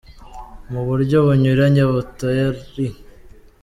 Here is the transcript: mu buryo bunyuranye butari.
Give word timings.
mu 0.71 0.81
buryo 0.87 1.17
bunyuranye 1.25 1.83
butari. 1.91 2.59